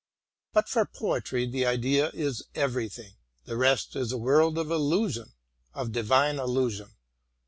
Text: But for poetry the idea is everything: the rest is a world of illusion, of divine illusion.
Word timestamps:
But 0.51 0.67
for 0.67 0.83
poetry 0.83 1.45
the 1.45 1.63
idea 1.67 2.09
is 2.09 2.45
everything: 2.55 3.11
the 3.45 3.55
rest 3.55 3.95
is 3.95 4.11
a 4.11 4.17
world 4.17 4.57
of 4.57 4.71
illusion, 4.71 5.33
of 5.75 5.91
divine 5.91 6.39
illusion. 6.39 6.95